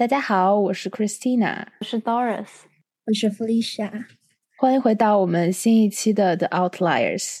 [0.00, 2.46] 大家好，我是 Christina，我是 Doris，
[3.04, 4.06] 我是 Felicia，
[4.56, 7.40] 欢迎回到我们新一期的 The Outliers。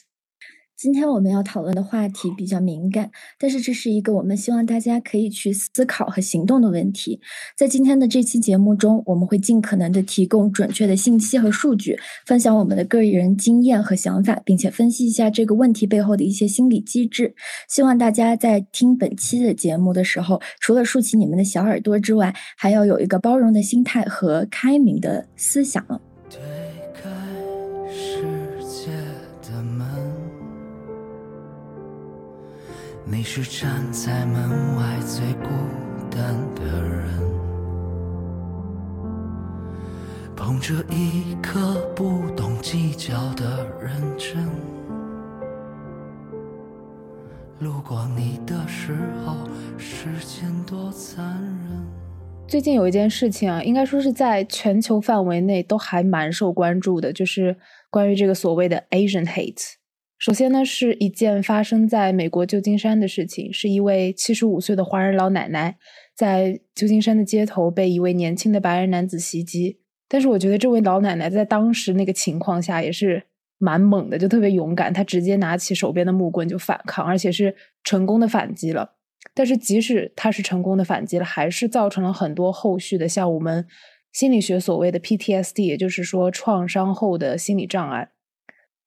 [0.80, 7.20] 今天我们要讨论的话题比较敏感，但是这是一个我们希望大家可以去思考和行动的问题。
[7.54, 17.34] 在今天的这期节目中，我们会尽可能的提供准确的信息和数据，分享我们的个人经验和想法，并且分析一下这个问题背后的一些心理机制。
[17.68, 25.84] 希望大家在听本期的节目的时候，除了竖起你们的小耳朵之外，还要有一个包容的心态和开明的思想。
[33.12, 35.48] 你是站在门外最孤
[36.08, 37.10] 单的人，
[40.36, 44.48] 捧着一颗不懂计较的认真，
[47.58, 48.96] 路过你的时
[49.26, 49.34] 候，
[49.76, 51.84] 时间多残忍。
[52.46, 57.56] 最近有一件事情啊，应该说是在全球范围内都还蛮受关注的，就是
[57.90, 59.79] 关于这个所谓的 Asian hate。
[60.20, 65.78] 首先呢，是一件发生在美国旧金山的事情，是一位七十五岁的华人老奶奶
[66.14, 69.80] 在旧金山的街头被一位年轻的白人男子袭击。
[70.06, 73.22] 但是我觉得这位老奶奶在当时那个情况下也是
[73.56, 78.96] 蛮猛的，就特别勇敢，她直接拿起手边的木棍就反抗，而且是成功的反击了。
[79.32, 83.66] 但是即使她是成功的反击了，还是造成了很多后续的，像我们
[84.12, 88.10] 心理学所谓的 PTSD，也就是说创伤后的心理障碍。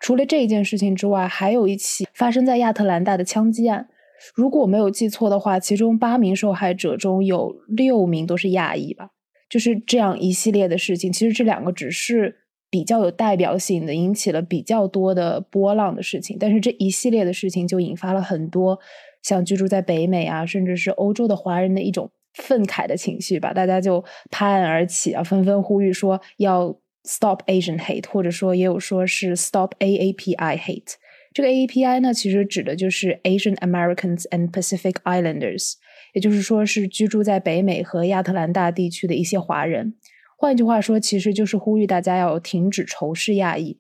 [0.03, 3.87] 除了这一件事情之外，还有一起发生在亚特兰大的枪击案。
[4.35, 9.11] 如果我没有记错的话，其中八名受害者中有六名都是亚裔吧？
[9.49, 11.09] 就是这样一系列的事情。
[11.09, 12.35] 其实这两个只是
[12.69, 16.35] 比较有代表性的，引起了比较多的波浪的事情。
[16.37, 18.77] 但是这一系列的事情就引发了很多
[19.21, 23.53] 像居住在北美啊，甚至是欧洲的华人的一种愤慨的情绪吧。
[23.53, 26.77] 大家就拍案而起啊，纷纷呼吁说要。
[27.05, 30.93] Stop Asian hate，或者说也有说是 Stop AAPI hate。
[31.33, 35.73] 这个 AAPI 呢，其实指的就是 Asian Americans and Pacific Islanders，
[36.13, 39.95] 也就是说是居住在北美和亚特兰大地区的一些华人。
[40.37, 43.79] 换句话说，其实就是呼吁大家要停止仇视亚裔。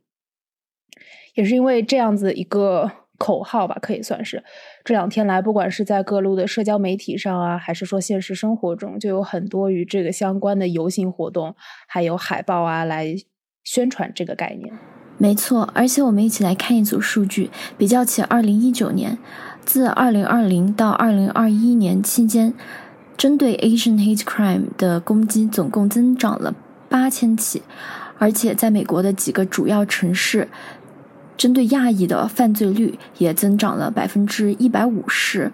[1.35, 3.02] 也是因为这样子一个。
[3.23, 4.43] 口号吧，可以算是
[4.83, 11.55] 这两天来，不管是在各路的社交媒体上啊，还是说现实生活中，就有很多与这个相关的游行活动，
[11.87, 13.15] 还有海报啊，来
[13.63, 14.73] 宣传这个概念。
[15.17, 19.17] 没错，而且我们一起来看一组数据，比较起二零一九年，
[19.63, 22.53] 自二零二零到二零二一年期间，
[23.15, 26.53] 针对 Asian hate crime 的攻击总共增长了
[26.89, 27.61] 八千起，
[28.17, 30.49] 而且在美国的几个主要城市。
[31.43, 35.51] 针对亚裔的犯罪率也增长了百分之一百五十，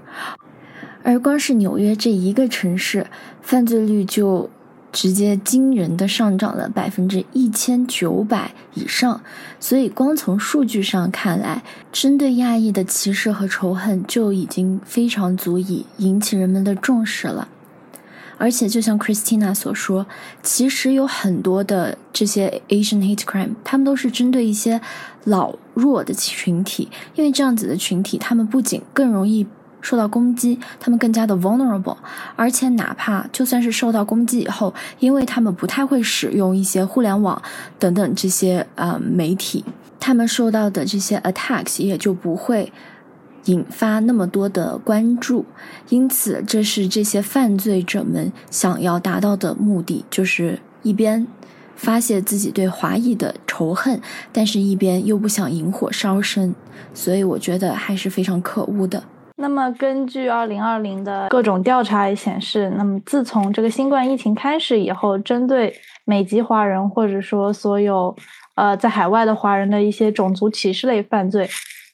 [1.01, 3.07] 而光是纽约这一个城市，
[3.41, 4.47] 犯罪率就
[4.91, 9.19] 直接惊人的上涨了百分之一千九百以上。
[9.59, 17.47] 所以，光从数据上看来，针对亚裔的歧视和仇恨就已经非常足以引起人们的重视了。
[18.37, 20.05] 而且，就像 Christina 所说，
[20.41, 24.79] 其实有很多的这些 Asian hate crime，他们都是针对一些
[25.25, 29.47] 老弱的群体，因为这样子的群体，他们不仅更容易
[29.81, 31.97] 受到攻击，他们更加的 vulnerable，
[32.35, 37.41] 而且哪怕就算是受到攻击以后，因为他们不太会使用一些互联网
[37.79, 39.63] 等等这些呃媒体，
[39.99, 42.71] 他们受到的这些 attacks 也就不会。
[43.45, 45.45] 引发那么多的关注，
[45.87, 51.25] 因此这是这些犯罪者们想要达到的目的，就是一边
[51.79, 53.99] 发泄自己对华裔的仇恨，
[54.31, 56.53] 但是一边又不想引火烧身，
[56.93, 59.01] 所以我觉得还是非常可恶的。
[59.37, 65.73] 那么，根据二零二零的各种调查也显示，那么自从这个新冠疫情开始以后，针对
[66.03, 68.13] 美籍华人或者说所有
[68.55, 71.49] 呃在海外的华人的一些种族歧视类犯罪。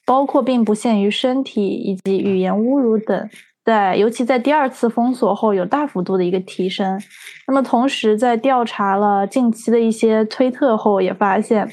[0.07, 3.27] 包括并不限于身体以及语言侮辱等，
[3.65, 7.01] 在尤其在第二次封锁后有大幅度的一个提升。
[7.47, 11.67] 那么同时，在调查了近期的一些推特后，也发现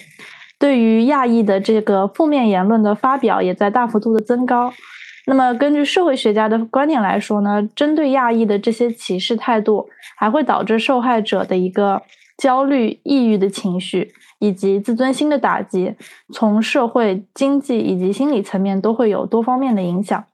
[0.58, 4.72] 对于亚裔的这个负面言论的发表也在大幅度的增高。
[5.26, 12.02] 那么根据社会学家的观点来说呢，针对亚裔的这些歧视态度，还会导致受害者的一个
[12.38, 14.12] 焦虑、抑郁的情绪。
[14.38, 15.94] 以及自尊心的打击，
[16.32, 20.24] 从社会、经济以及心理层面都会有多方面的影响。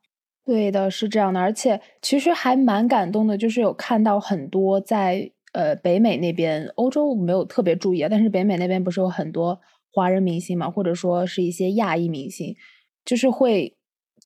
[0.48, 1.38] 对的，是这样的。
[1.38, 9.60] 而且其实还蛮感动的，就是有看到很多在呃北美那边，欧洲没有特别注意啊，但是北美那边不是有很多
[9.92, 12.56] 华人明星嘛，或者说是一些亚裔明星，
[13.04, 13.76] 就是会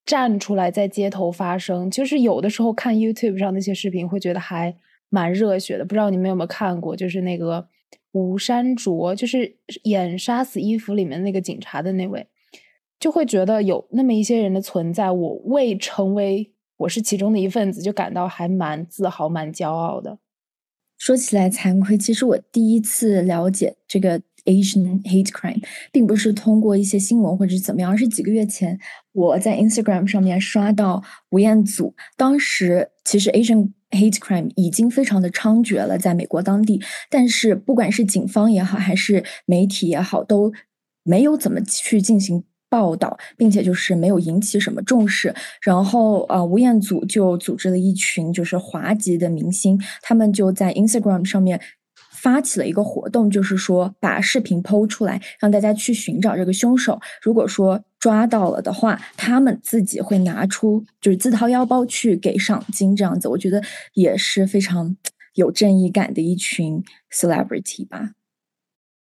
[0.06, 1.90] 站出来在街头发声。
[1.90, 4.76] 就是有的时候看 YouTube 上那些视频，会觉得还
[5.08, 5.84] 蛮热血的。
[5.84, 7.66] 不知道你们有没有看过，就是那个
[8.12, 12.28] 吴山卓，就是演《杀死伊芙》里面那个警察的那位，
[13.02, 20.20] 就会觉得有那么一些人的存在，我未成为我是其中的一份子，就感到还蛮自豪、蛮骄傲的。
[20.98, 25.60] 说起来惭愧，其实我第一次了解这个 Asian hate crime，
[25.90, 28.78] 并不是通过一些新闻或者是怎么样，而是几个月前
[29.10, 31.02] 我在 Instagram 上面刷到
[31.32, 40.52] 吴彦祖，当时其实 Asian hate crime 已经非常的猖獗了，在美国当地，但是不管是警方也好，还是媒体也好，都
[41.02, 42.44] 没有怎么去进行。
[42.72, 45.34] 报道，并且就是没有引起什么重视。
[45.60, 51.60] 然后，呃，吴彦祖就组织了一群就是华籍的明星，他们就在 Instagram 上面
[52.10, 56.98] 发起了一个活动，就是说把视频剖出来，让大家去寻找这个凶手。
[57.20, 64.96] 如果说抓到了的话，他们自己会拿出就是自掏腰包去给赏金，这样子，我觉得也是非常
[65.34, 66.82] 有正义感的一群
[67.12, 68.12] celebrity 吧。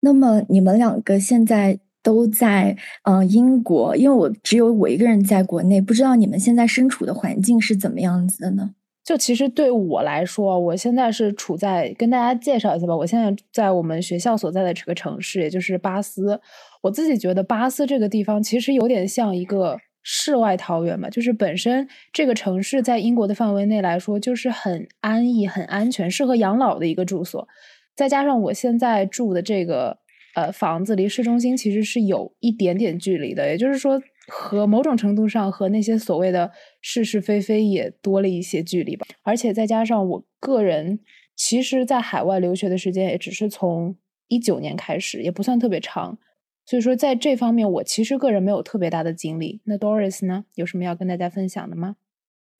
[0.00, 1.78] 那么，你们两个现在？
[2.02, 8.75] 都在嗯英国，因为我只有我一个人在国内，不知道你们现在身处的环境是怎么样子的呢？
[9.02, 12.94] 就其实对我来说，我现在是处在跟大家介绍一下吧。
[12.94, 16.41] 我现在在我们学校所在的这个城市，也就是巴斯。
[16.82, 27.49] 我自己觉得巴斯这个地方其实有点像一个世外桃源嘛，就是本身这个城市在英国的范围内来说，就是很安逸、很安全、适合养老的一个住所。
[27.97, 30.00] 再加上我现在住的这个。
[30.34, 39.06] 呃，房子离市中心其实是有一点点距离的，也就是说，和某种程度上和那些所谓的是是非非也多了一些距离吧。
[39.22, 41.00] 而且再加上我个人，
[41.34, 43.96] 其实在海外留学的时间也只是从
[44.28, 46.16] 一九年开始，也不算特别长，
[46.64, 49.60] 所以说在这方面我其实个人没有特别大的经历。
[49.64, 51.96] 那 Doris 呢，有什么要跟大家分享的吗？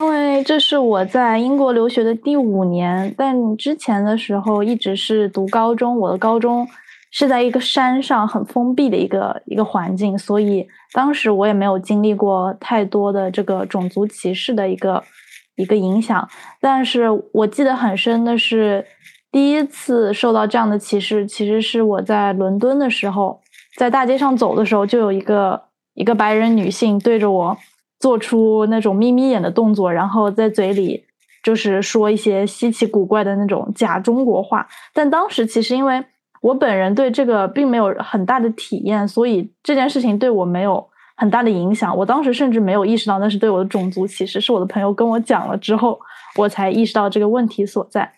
[0.00, 6.67] 因为这是我在英国留学的第五年，但之前的时候一直是读高中，我的高中。
[7.12, 15.03] 是在一个山上很封闭的一个一个环境，所以当时我也没有经历过太多的这个种族歧视的一个
[15.57, 16.29] 一个影响。
[16.61, 18.87] 但是我记得很深的是，
[19.33, 23.41] 第一次受到这样的歧视，其实是我在伦敦的时候，
[23.77, 25.61] 在大街上走的时候，就有一个
[25.95, 27.59] 一个白人女性对着我
[27.99, 31.05] 做出那种眯眯眼的动作，然后在嘴里
[31.43, 34.69] 就是说一些稀奇古怪的那种假中国话。
[34.95, 36.05] 但当时其实因为。
[36.41, 41.95] 我本人对这个并没有很大的体验，所以这件事情对我没有很大的影响。
[41.95, 46.01] 我当时甚至没有意识到那是对我的种族歧视，是我的朋友跟我讲了之后，
[46.37, 48.11] 我才意识到这个问题所在。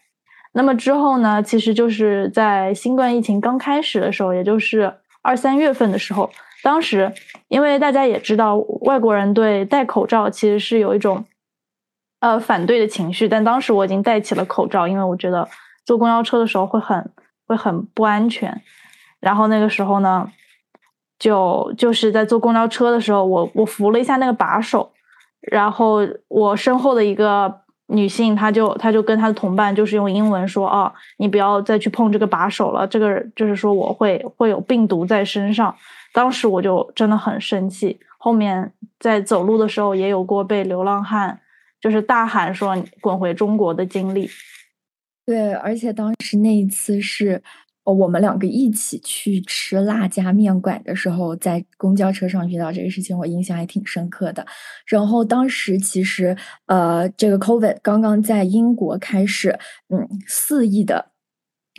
[0.52, 6.30] 那么之后呢，其实就是在新冠疫情刚开始的时候，也就是二三月份的时候，
[6.62, 7.12] 当时
[7.48, 11.24] 因为大家也知道，外国人对戴口罩其实是有一种
[12.20, 15.48] 呃反对的情绪，但当时我已经戴起了口罩，因为我觉得
[15.84, 17.10] 坐公交车的时候会很。
[17.46, 18.62] 会很不安全，
[19.20, 20.30] 然后那个时候呢，
[21.18, 24.92] 就就是在坐公交车的时候，我我扶了一下那个把手，
[25.40, 35.74] 然后我身后的一个女性，她就她就跟她的同伴就是用英文说啊，你不要再去碰这个把手了，这个就是说我会会有病毒在身上。
[36.14, 41.40] 当时我就真的很生气，后面在走路的时候也有过被流浪汉
[41.80, 44.28] 就是大喊说滚回中国的经历。
[45.32, 47.42] 对，而且当时那一次是，
[47.84, 54.46] 我们两个一起去吃辣家面馆的时候，在公交车上遇到这个事情，我印象还挺深刻的。
[54.86, 61.12] 然后当时其实，呃，这个 COVID 刚刚在英国开始，嗯，肆意的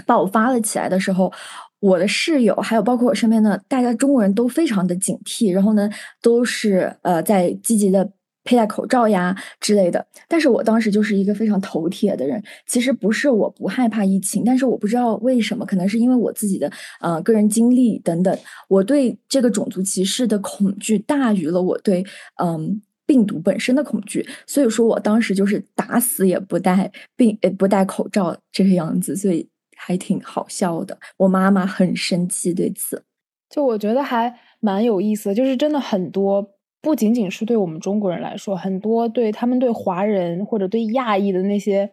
[0.08, 1.32] 爆发了起来的时候，
[1.80, 5.88] 我的室友还有包括我身边的大家中国人都非常的警惕，然后呢，
[6.24, 8.12] 都是呃在积极的。
[8.44, 12.44] 佩戴口罩呀之类的，但是我当时就是一个非常头铁的人。
[12.68, 22.06] 其实不是我不害怕疫情，但是我不知道为什么，可能是因为我自己的呃个人经历等等，我对这个种族歧视的恐惧大于了我对
[22.42, 24.28] 嗯病毒本身的恐惧。
[24.46, 29.48] 所以说我当时就是打死也不戴病呃不戴口罩这个样子，所以
[29.78, 30.98] 还挺好笑的。
[31.18, 33.04] 我妈妈很生气对此，
[33.50, 36.53] 就我觉得还蛮有意思，就是真的很多。
[36.84, 41.90] 不仅仅是对我们中国人来说，很多对他们对华人或者对亚裔的那些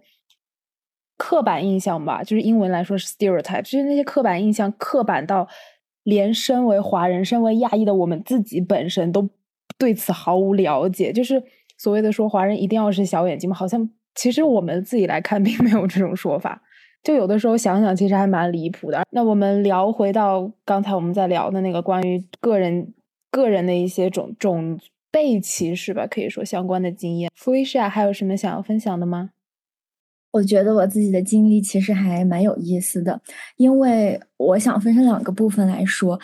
[1.16, 5.47] 刻板印象吧，就是英文来说是 stereotype，就是那些刻板印象，刻板到
[6.02, 9.30] 连身为华人、身为亚裔的我们自己本身都
[9.78, 11.12] 对此毫无了解。
[11.12, 11.40] 就是
[11.78, 16.61] 所谓的说华人一定要是小眼睛嘛，好像其实我们自己来看并 没有这种说法。
[17.04, 19.02] 就有的时候想想，其实还蛮离谱的。
[19.12, 22.92] 那我们聊回到刚才我们在聊的那个关于个人。
[23.30, 24.78] 个人的一些种种
[25.10, 27.30] 被歧视吧，可以说相关的经验。
[27.38, 29.30] Felicia 还有什么想要分享的吗？
[30.32, 33.20] 我觉得我自己的经历其实还蛮有意思的，
[33.56, 36.20] 因为我想分成两个部分来说。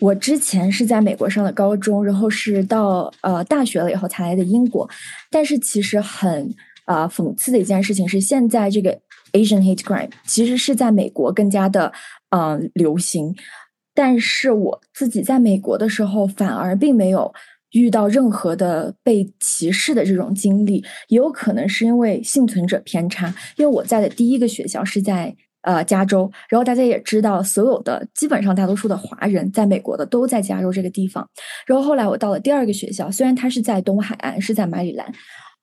[0.00, 4.88] 我之前是在美国上的高中，然后是到呃大学了以后才来的英国。
[5.30, 6.52] 但是其实很
[6.86, 9.00] 啊讽刺的一件事情是，现在这个
[9.32, 11.92] Asian hate crime 其实是在美国更加的
[12.30, 13.32] 嗯流行。
[13.94, 17.32] 但是我自己在美国的时候，反而并没有
[17.72, 20.84] 遇到任何的被歧视的这种经历。
[21.08, 25.34] 也有可能是因为幸存者偏差，因为我在的第一个学校是在。
[25.64, 31.24] 呃，加州，然后大家也知道，所有的基本上大多数的华人在美国的都在加州这个地方。
[31.64, 35.06] 然后后来我到了第二个学校，虽然它是在东海岸，是在马里兰，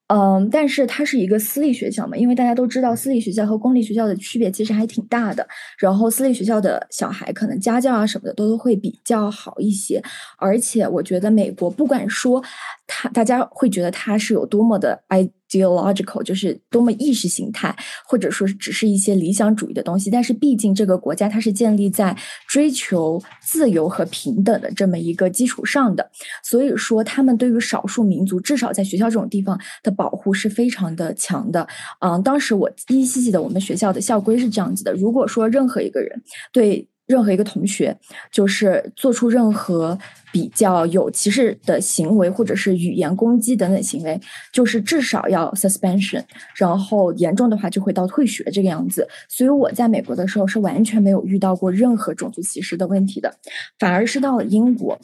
[0.09, 5.47] 嗯，但是它是一个私立学校嘛，因为大家都知道私立学校和公立学校的区别其实还挺大的。
[5.77, 10.01] 然后私立学校的小孩可能家教啊什么的都会比较好一些，
[10.37, 12.43] 而且我觉得美国不管说
[12.87, 15.29] 他，大家会觉得他是有多么的爱。
[15.50, 17.75] Geological 就是多么意识形态，
[18.06, 20.12] 或者说只是一些理想主义的东西。
[20.12, 22.15] 但是毕竟这个国家它是建立在
[22.48, 26.12] 追求自由和平等的这么一个基础上的，
[26.44, 31.68] 所以说他们对于少数民族，至少在学校这种地方的保护是非常的强的。
[32.01, 36.88] 嗯，当时我依稀记得我们学校的校规是这样子的：如果说任何一个人对。
[37.09, 37.97] 任何一个同学，
[38.31, 39.97] 就是做出任何
[40.31, 44.21] 比较有歧视的行为，或者是语言攻击等等行为，
[44.53, 46.23] 就是至少要 suspension，
[46.55, 49.07] 然后严重的话就会到退学这个样子。
[49.27, 53.35] 所以我在美国的时候是完全没有遇到过任何种族歧视的问题的，
[53.79, 54.99] 反而是到了英国，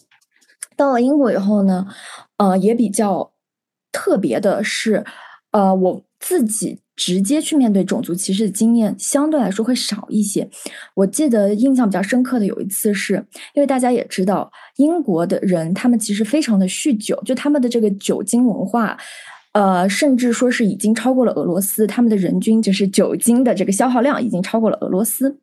[0.75, 1.87] 到了英国以后呢，
[2.37, 3.31] 呃，也比较
[3.91, 5.03] 特别的是，
[5.49, 6.84] 呃，我自己。
[6.95, 10.47] 直接去面对种族歧视的经验相对来说会少一些。
[10.93, 13.15] 我记得印象比较深刻的有一次，是
[13.53, 18.97] 因为大家也知道，英国的人他们其实非常的酗酒，就他们的这个酒精文化，
[19.51, 25.37] 呃，甚至说是已经超过了俄罗斯，他们的人均就是酒精的这个消耗量已经超过了俄罗斯。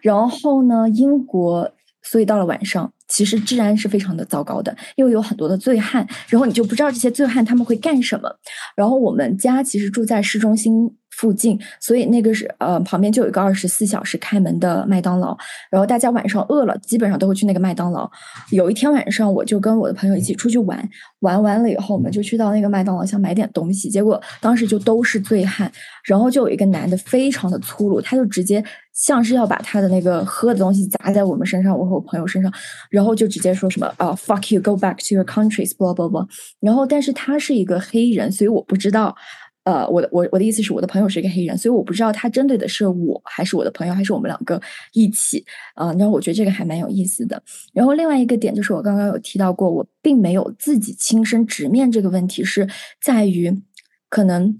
[0.00, 1.70] 然后呢，英国，
[2.02, 2.92] 所以到了晚上。
[3.08, 8.34] 其实治安是非常的糟糕的，因为有很多的醉汉，然后你就不知道这些醉汉他们会干什么。
[8.74, 15.38] 然后我们家其实住在市中心附近，所以那个是呃旁边就有一个二十四小时开门的麦当劳。
[15.70, 18.10] 然后大家晚上饿了，基本上都会去那个麦当劳。
[18.50, 20.76] 有一天晚上，我就跟我的朋友一起出去玩，
[21.20, 25.70] 玩完了以后，我们就去到那个麦当劳想买点东西，结果当时就都是醉汉，
[26.04, 28.64] 然后就有一个男的非常的粗鲁，他就直接。
[28.94, 32.52] 像是要把他的那个喝的东西砸在我们身上，我和我朋友身上，
[32.90, 36.26] 然后就直接说什么啊，fuck you，go back to your countries，blah blah blah。
[36.60, 39.16] 然后，但是他是一个黑人，所以我不知道，
[39.64, 44.60] 呃，我的我我的意思是，我的朋友是一个黑人，所以我不知道他针对的是我还是我的朋友，还是我们两个
[44.92, 45.92] 一起啊。
[45.94, 47.42] 然后我觉得这个还蛮有意思的。
[47.72, 52.68] 然后另外一个点就是我刚刚有提到过，我并没有自己亲身直面这个问题，是
[53.00, 53.62] 在于
[54.08, 54.56] 可能。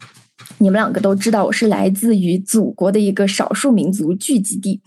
[0.58, 4.80] 你们两个都知道，我是来自于祖国的一个少数民族聚集地。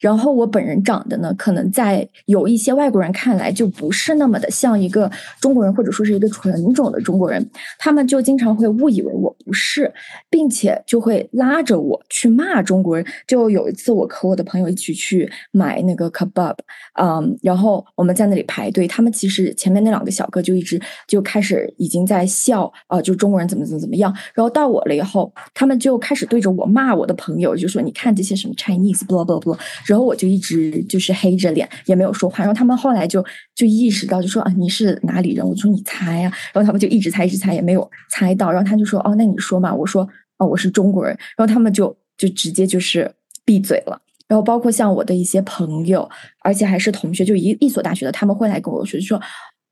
[0.00, 7.44] 然后我本人长得呢，可能在有一些外国人看来就不是那么的像一个中国人，或者说是一个纯种的中国人，
[7.78, 9.92] 他们就经常会误以为我不是，
[10.30, 13.04] 并且就会拉着我去骂中国人。
[13.26, 16.54] 就有一次，我和我的朋友一起去买那个 kebab，
[17.00, 24.14] 嗯，然后我们在那里排队，他们其实前面那两个小哥就一直就开始已经在笑啊，就中国人怎么怎么怎么样。
[24.34, 29.58] 然后到我了以后，他们就开始对着我骂我的朋友，就说你看这些什么 Chinese，blah blah blah。
[29.88, 32.44] 然后我就一直就是黑着脸，也没有说话。
[32.44, 35.48] 然后他们后来就就意识到，就说啊，你是哪里人？
[35.48, 36.30] 我说你猜呀。
[36.52, 38.52] 然后他们就一直猜，一直猜，也没有猜到。
[38.52, 39.74] 然后他就说，哦，那你说嘛。
[39.74, 41.16] 我说，哦，我是中国人。
[41.38, 43.10] 然后他们就就直接就是
[43.46, 43.98] 闭嘴了。
[44.26, 46.06] 然后包括像我的一些朋友，
[46.40, 49.18] 而且还是同学，就一一所大学的，他们会来跟我说，就说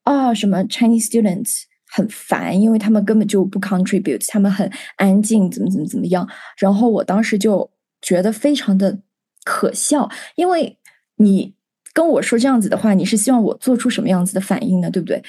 [0.05, 6.27] 啊，什么 Chinese students 很烦，因为他们根本就不 contribute，他们很安静，怎么怎么怎么样。
[6.57, 7.71] 然后我当时就
[8.01, 8.99] 觉得非常的。
[9.47, 10.77] 可笑，因为
[11.19, 11.55] 你
[11.95, 14.91] 跟我说这样子的话，你是希望我做出什么样子的反应呢？
[14.91, 15.23] 对不对？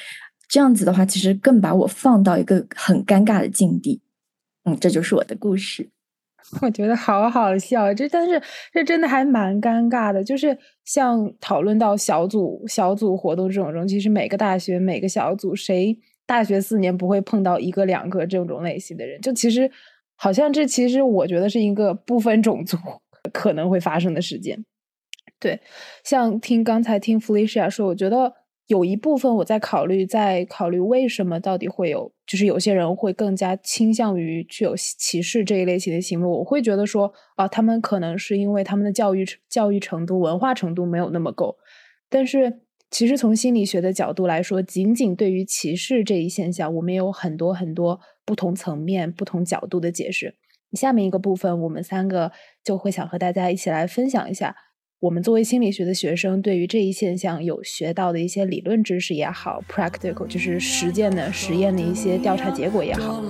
[0.50, 4.02] 这样子的话，其实更把我放到一个很尴尬的境地。
[4.66, 5.90] 嗯，这就是我的故事。
[6.62, 8.42] 我觉得好好笑，这但是
[8.74, 10.24] 这真的还蛮尴尬的。
[10.24, 19.22] 就是像讨论到小组小组活动这种中，其实每个大学每个小组，谁大学四年不会碰到一个两个这种类型的人？
[19.22, 19.70] 就其实
[20.16, 22.78] 好像这其实我觉得是一个不分种族。
[23.30, 24.64] 可能会发生的事件，
[25.40, 25.60] 对，
[26.04, 28.34] 像听刚才听 Felicia 说，我觉得
[28.68, 36.28] 有一部分我在考虑，在考虑为什么到底会有，就是有些人会更加倾向于具有歧视这一类型的行为。
[36.28, 41.58] 我会觉得说，啊，他们可能是因为他们的教育教育程度、文化程度没有那么够。
[42.10, 50.36] 但是，其实从心理学的角度来说，仅仅对于歧视这一现象，我们有很多很多不同层面、不同角度的解释。
[50.74, 52.32] 下面一个部分，我们三个
[52.64, 54.56] 就会想和大家一起来分享一下，
[55.00, 63.24] 我们作为心理学的学生，对于这一现象有学到的一些理论知识也好，practical 就是实践的实验的一些调查结果也好。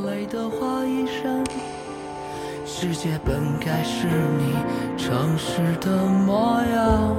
[2.65, 4.53] 世界本该是你
[4.97, 7.15] 诚实的模样，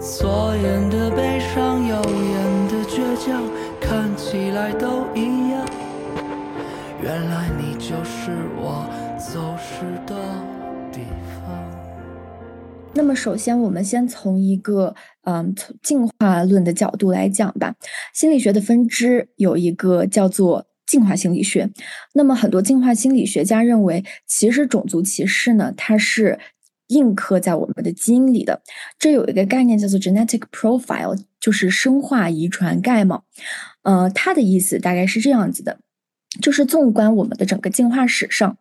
[0.00, 3.42] 左眼的悲伤，右眼的倔强，
[3.80, 5.83] 看起来都一样。
[7.04, 10.16] 原来你就是我走失的
[10.90, 11.02] 地
[11.36, 11.70] 方。
[12.94, 14.94] 那么，首先我们先从一个
[15.24, 17.74] 嗯，从进化论的角度来讲吧。
[18.14, 21.68] 心理学的分支有一个叫做进化心理学。
[22.14, 26.38] 那么，很多进化心理学家认为，其实种族歧视呢，它是
[26.86, 28.62] 印刻在我们的基因里的。
[28.98, 33.24] 这有一个概念叫做 genetic profile，就是生化遗传概貌。
[33.82, 35.80] 呃，它的意思大概是这样子的。
[36.40, 38.56] 就是纵观我们的整个进化史上，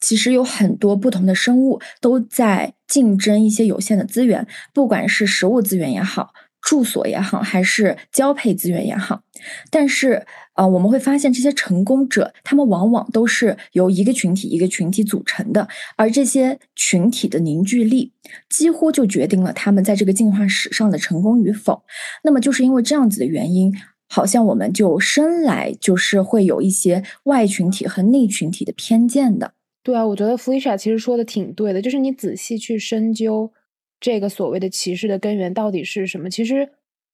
[0.00, 6.32] 其实有很多不同的生物都在竞争一些有限的资源，不管是食物资源也好，
[6.62, 9.22] 住所也好，还是交配资源也好。
[9.70, 18.12] 但是，呃，我们会发现这些成功者，他们往往都是由一个群体一个群体组成的，而这些群体的凝聚力，
[18.48, 21.84] 几乎就决定了他们在这个进化史上的成功与否。
[22.24, 23.72] 那么，就是因为这样子的原因。
[24.08, 29.52] 好像我们就生来就是会有一些外群体和内群体的偏见的。
[29.82, 33.52] 对啊，我觉得弗丽莎其实说的挺对的，就是你仔细去深究
[34.00, 36.70] 这个所谓的歧视的根源到底是什么，其实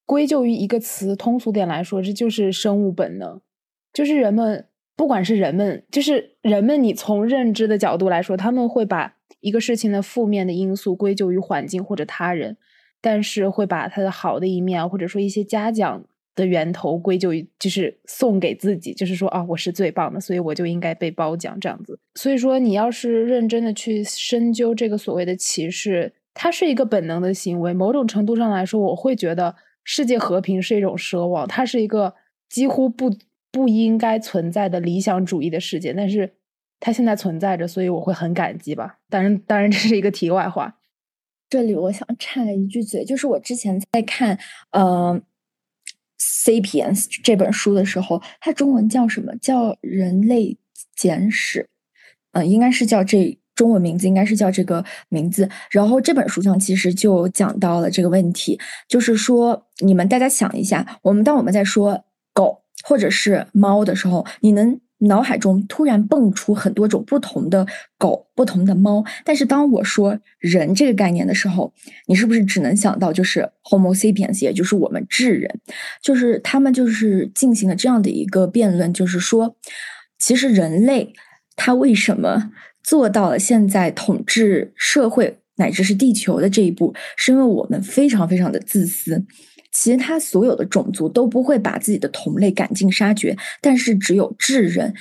[0.07, 3.41] 归咎于一个词，通俗点来说，这就是生物本能，
[3.93, 12.57] 就是人们不管是人们，就是人们，你从认知的角度来说，他们会把一个事情的负面的因素归咎于环境或者他人，
[13.01, 16.05] 但是会把他的好的一面或者说一些嘉奖。
[16.35, 21.99] 的源头归咎于就是送给自己，就是说啊，我是最棒的，所以我就应该被褒奖这样子。
[22.17, 27.73] 所以说，你要是认真的去深究这个所谓的歧视，它是一个本能的行为。
[27.73, 32.15] 某种程度上来说，我会觉得世界和平是一种奢望，它是一个
[32.49, 33.11] 几乎不
[33.53, 35.93] 不应该存在的理想主义的世界。
[35.93, 36.35] 但是
[36.81, 38.99] 它现在存在着，所以我会很感激吧。
[39.09, 40.79] 当然，当然这是一个题外话。
[41.49, 44.37] 这里我想插一句嘴，就是我之前在看，
[44.73, 45.23] 呃。
[46.19, 49.35] 《C.P.N.》这本书的时候，它中文叫什么？
[49.37, 50.57] 叫《人类
[50.95, 51.61] 简史》。
[52.33, 55.49] 嗯，应该是叫这中文名字，应该是叫这个名字。
[55.71, 64.81] 然后这本书上其实就讲到了这个问题，就是说，你们大家想一下，我们当我们在说狗或者是猫的时候，你能？
[65.07, 67.67] 脑海中突然蹦出很多种不同的
[67.99, 71.73] 狗、不同的猫，但是当我说人这个概念的时候，
[72.07, 75.61] 你是不是只能想到就是 Homo sapiens，也就是我们智人？
[76.03, 79.57] 就是他们就是进行了这样的一个辩论，就是说，
[80.19, 81.13] 其实人类
[81.57, 82.51] 他为什么
[82.83, 89.25] 做到了现在统治社会乃至是地球的这一步，是因为我们非常非常的自私。
[89.75, 94.95] 其他所有的种族都不会把自己的同类赶尽杀绝，但是只有智人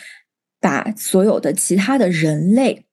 [0.59, 2.83] 把所有的其他的人类，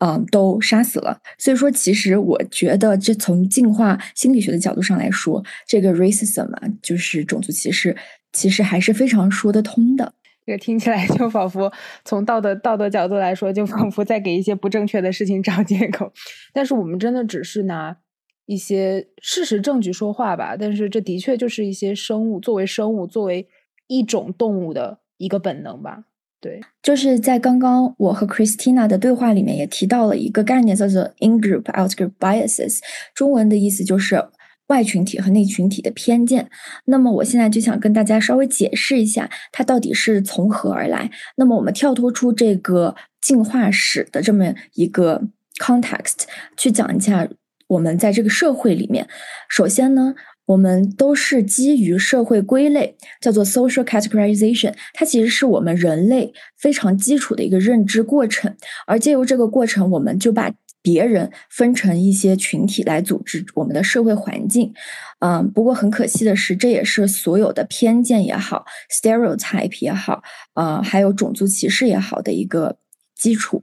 [0.00, 1.22] 嗯，都杀死了。
[1.38, 7.96] 所以说，其实我觉得，这从进化心理学的角度上来说，这个 racism 啊，就是种族歧视，
[8.32, 10.12] 其实还是非常说得通的。
[10.44, 11.72] 这个听起来就仿佛
[12.04, 16.12] 从道德道德角度来说，就仿佛在给一些不正确的事情找借口。
[16.52, 17.96] 但是我们真的只是拿。
[18.50, 23.46] 一些事实证据说话吧，但是这的确就是一些生物作为生物作为
[23.86, 26.02] 一种动物的一个本能吧。
[26.40, 32.80] 对，就是在刚刚我和 Christina 的对话里面也提到了一个概念，叫做 in-group out-group biases，
[33.14, 34.20] 中文的意思就是
[34.66, 36.50] 外群体和内群体的偏见。
[36.86, 41.08] 那么我现在就想跟大家稍微解释一下，它到底是从何而来。
[41.36, 45.22] 那么我们跳脱出这个进化史的这么一个
[45.58, 46.24] context
[46.56, 47.28] 去讲一下。
[47.70, 49.06] 我们在这个社会里面，
[49.48, 54.74] 首先呢，我们都是基于社会归类，叫做 social categorization。
[54.92, 58.56] 它其实是我们人类非常基础的一个认知过程。
[58.88, 60.52] 而借由这个过程，我们就把
[60.82, 64.74] 别人分成一些群体来组织我们的社会环境。
[65.20, 72.78] 嗯，不过很可惜的是，这也是所有的偏见也好，stereotype 也好，呃，还有种族歧视也好的一个
[73.14, 73.62] 基础。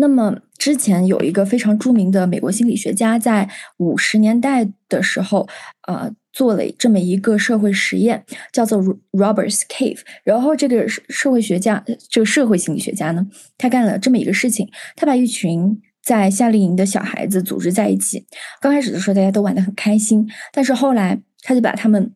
[0.00, 5.48] 那么，之前有一个非常著名的美国心理学家，在五十年代的时候，
[5.88, 8.80] 呃，做了这么一个社会实验，叫做
[9.10, 9.98] Robbers Cave。
[10.22, 18.24] 然后，这个社会学家，这个社会心理学家呢，他干了这么一个事情：他把一群在夏令营的小孩子组织在一起。
[18.60, 22.12] 刚开始的时候，大家都玩得很开心，但是后来，他就把他们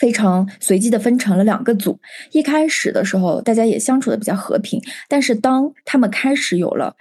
[0.00, 2.00] 非常随机的分成了两个组。
[2.32, 6.96] 一开始的时候，大家也相处的比较和平，但是当他们开始有了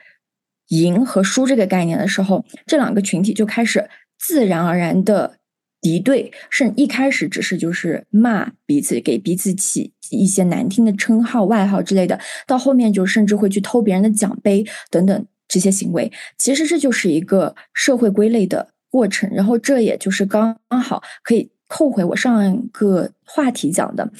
[0.67, 5.37] 赢和输这个概念的时候，这两个群体就开始自然而然的
[5.81, 16.11] 敌对，甚一开始只是就是骂彼此，给彼此起一些难听的称号、外号之类的，到后面就甚至会去偷别人的奖杯等等这些行为。
[16.37, 21.49] 其实这就是一个社会归类的过程，然后这也就是刚刚好可以。
[21.73, 24.11] 后悔我上一个话题讲的，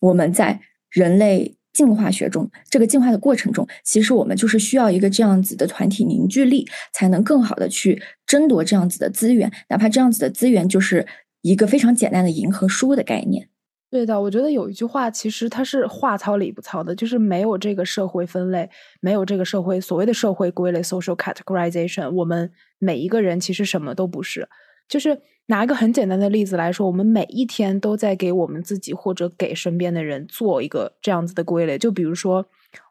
[0.00, 0.58] 我们在
[0.90, 11.06] 人类进化学中，这个进化的过程中，其实我们就是需要一个这样子的团体凝聚力，才能更好的去争夺这样子的资源，哪怕这样子的资源就是
[11.42, 13.48] 一个非常简单的赢和输的概念。
[13.90, 18.68] 对的，我觉得有一句话，其实它是话糙理不糙的，就是没有这个社会分类，
[19.00, 24.48] 没有这个社会所谓的社会归类 （social categorization），我们每一个人其实什么都不是，
[24.88, 25.20] 就是。
[25.48, 31.76] 拿一个很简单的例子来说，我们每一天都在给我们自己或者给身边的人做一个这样子的归类。
[31.76, 32.46] 就比如说，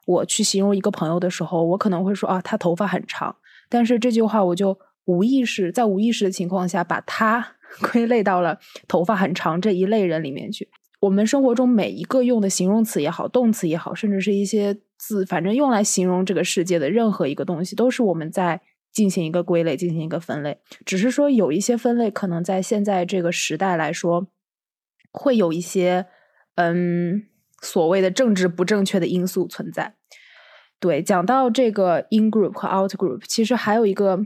[0.06, 3.34] 我去形容一个朋友的时候，我可能会说啊，他头发很长。
[3.68, 7.44] 但是这句话我就无意识，在无意识的情况下，把他
[7.90, 10.68] 归类到了头发很长这一类人里面去。
[11.00, 18.60] 我们生活中每一个用的形容词也好，动词也好，甚至是一些字，反正用来形容这个世界的任何一个东西，都是我们在。
[18.94, 24.28] 进行一个归类，进行一个分类，只是说有一些分类可能在现在这个时代来说，
[25.10, 26.06] 会有一些
[26.54, 27.24] 嗯
[27.60, 29.96] 所谓的政治不正确的因素存在。
[30.78, 34.20] 对，讲到这个 in group 和 out group，其实还有一个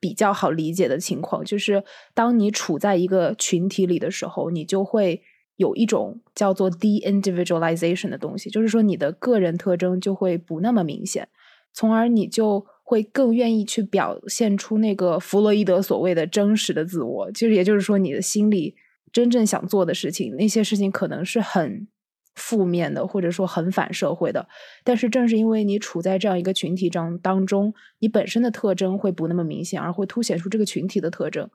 [0.00, 1.84] 比较好理解的情况，就是
[2.14, 5.22] 当你处在一个群体里的时候，你就会
[5.56, 11.28] 有一种叫做 de-individualization 的东西，就是说你的个人特征就会不那么明显，
[11.74, 12.64] 从而你就。
[12.86, 18.76] 会更愿意去表现出那个弗洛伊德所谓的真实的自我，其实也就是说，你的心里
[19.10, 21.88] 真正想做的事情，那些事情可能是很
[22.34, 24.46] 负面的，或者说很反社会的。
[24.84, 31.48] 但是正是因为你处在这样一个群体中当中，你本身的特征会不那么明显，而会凸显出这个群体的特征。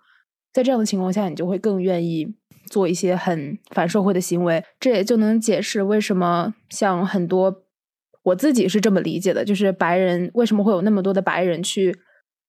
[0.51, 2.33] 在这样的情况下，你就会更愿意
[2.65, 4.63] 做一些很反社会的行为。
[4.79, 7.65] 这也就能解释为什么像很多。
[8.29, 11.95] 我自己是这么理解的，就是白人为什么会有那么多的白人去，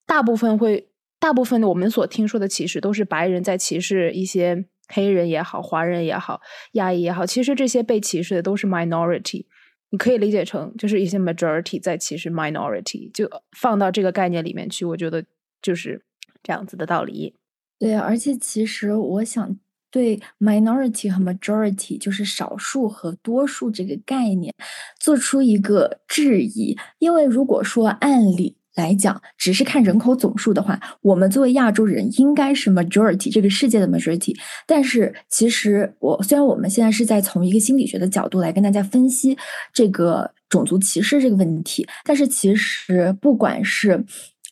[0.07, 0.89] 大部分会，
[1.19, 6.41] 大部分的我们所听说的歧视都是白人在歧视一些黑人也好、华人也好、
[6.73, 9.47] 亚裔也好，其实这些被歧视的都是 minority，
[9.91, 15.25] 你可以理解成就是一些 majority 在歧视 minority，就放到这个概念里面去，我觉得
[15.61, 16.05] 就是
[16.43, 17.35] 这样子的道理。
[17.79, 19.59] 对，而且其实我想。
[19.91, 24.55] 对 minority 和 majority，就是少数和多数这个概念，
[24.99, 26.77] 做出一个质疑。
[26.99, 34.35] 因为如果说按理来讲，只是看人口总数的话，我们作为亚洲人应该是 majority 这个世界的 majority。
[34.67, 39.37] 但是其实我虽然我们现在是在从一个心理学的角度来跟大家分析
[39.73, 44.05] 这个种族歧视这个问题，但是其实不管是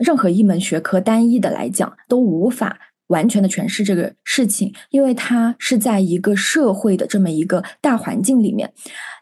[0.05, 2.77] 任何一门学科单一的来讲，都无法。
[3.09, 8.73] 完全的诠释这个事情，因为它是在一个社会的这么一个大环境里面。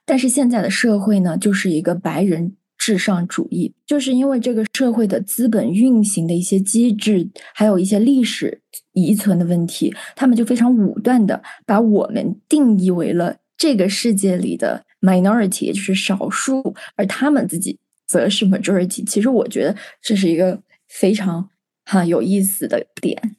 [0.05, 8.61] 但是现在的社会呢，就是一个白人至上主义，就是因为这个社会的资本运行的一些机制，还有一些历史
[8.93, 19.05] 遗存的问题，他们就非常武断的把我们定义为了这个世界里的 minority，也就是少数，而他们自己则是 majority。
[19.05, 21.49] 其实我觉得这是一个非常
[21.85, 23.37] 哈有意思的点。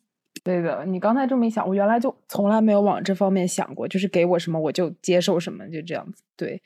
[0.47, 6.61] 对的，你刚才这么一想，我原来就从来没有往这方面想过，就是给我什么我就接受什么，就这样子，对，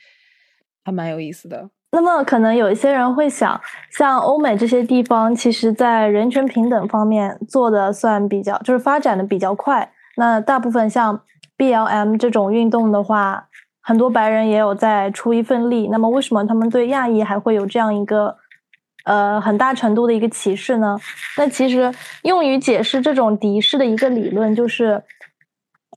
[0.86, 1.68] 还蛮有意思的。
[1.92, 9.92] 那么可能有一些人会想，像欧美这些地方，其实在人权平等方面做的算比较，就是发展的比较快。
[10.16, 11.20] 那大部分像
[11.58, 13.50] BLM 这种运动的话，
[13.82, 15.88] 很多白人也有在出一份力。
[15.88, 18.38] 那么为什么他们对亚裔还会有这样一个？
[19.04, 20.98] 呃，很大程度的一个歧视呢。
[21.38, 21.92] 那其实
[22.24, 25.04] 用于解释这种敌视的一个理论，就是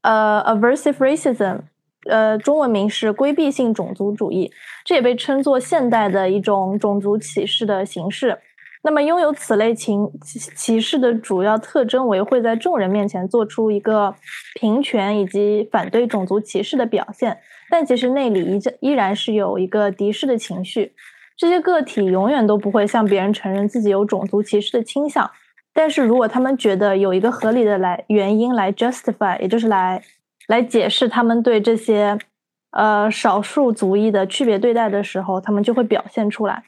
[0.02, 1.60] 呃，aversive racism，
[2.08, 4.50] 呃，中文名是规避性种族主义，
[4.84, 8.38] 这也被称作现代的一种种族歧视的形式。
[8.86, 10.06] 那么，拥有此类情
[10.54, 14.14] 歧视的主要特征为会在众人面前做出一个
[14.56, 17.38] 平权以及反对种族歧视的表现，
[17.70, 20.92] 但其实内里依依然是有一个敌视的情绪。
[21.36, 25.30] 这些个体永远都不会向别人承认自己有种族歧视的倾向，
[25.72, 30.02] 但是如果他们觉得有一个合理的来原因来 justify，也就是来
[30.46, 32.16] 来解释他们对这些
[32.70, 36.62] 呃少数族裔的区别对待的时候，他们就会表现出来。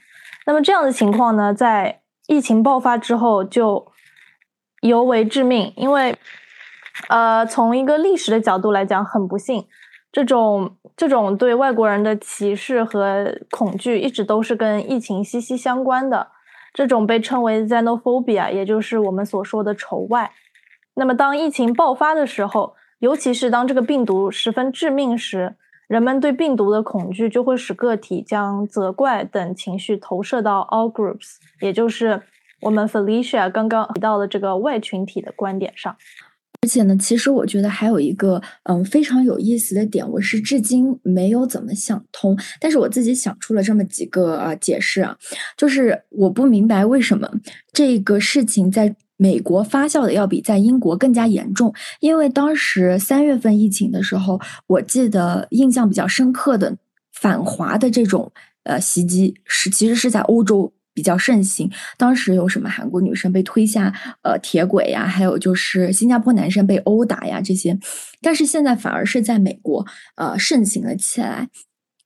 [0.47, 3.87] 那么这样的情况呢，在疫情爆发之后就
[4.81, 6.17] 尤为致命，因为
[7.09, 9.67] 呃从一个历史的角度来讲，很不幸，
[10.11, 16.29] 这种这种对外国人的歧视和恐惧，一直都是跟疫情息息相关的。
[16.73, 20.31] 这种被称为 xenophobia，也就是我们所说的仇外。
[20.95, 25.55] 那么，当疫情爆发的时候，尤其是当这个病毒十分致命时，
[25.87, 32.23] 人们对病毒的恐惧就会使个体将责怪等情绪投射到 all groups，也就是
[32.61, 35.95] 我们 Felicia 刚刚提到的这个外群体的观点上。
[36.67, 45.17] 而且呢，其实我觉得还有一个嗯非常有意思的点，我是至今没有怎么想通，但是我自己想出了这么几个呃解释啊，
[45.57, 47.31] 就是我不明白为什么
[47.73, 56.77] 这个事情在美国发酵的要比在英国更加严重，因为当时三月份疫情的时候，我记得印象比较深刻的
[57.13, 58.33] 反华的这种
[58.65, 60.73] 呃袭击是其实是在欧洲。
[60.97, 67.79] 比较盛行，当时有什么韩国女生被推下呃铁轨呀，还有就是新加坡男生被殴打呀这些，
[68.23, 71.51] 但是现在反而是在美国呃盛行了起来。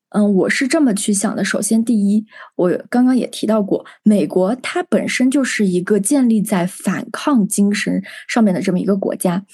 [0.08, 1.44] 嗯，我是这么去想的。
[1.44, 2.26] 首先，第一，
[2.56, 9.44] 我刚刚也提到过，美国它本身就是一个建立在反抗精神上面的这么一个国家，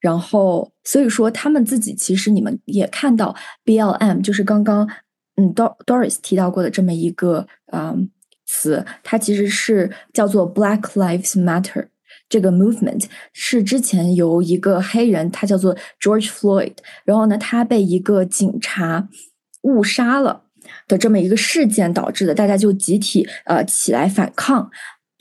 [0.00, 4.88] 然后所以说他们自己其实你们也看到 B L M，就是刚刚
[5.36, 8.08] 嗯 Doris 提到过的这么一个嗯。
[8.52, 11.86] 词，它其实是叫做 Black Lives Matter
[12.28, 19.08] 这个 movement，是之前由一个黑人，他叫做 George Floyd，然后呢，他被一个警察
[19.62, 20.42] 误杀了
[20.86, 24.70] 的这么一个事件导致的，大家就集体呃起来反抗。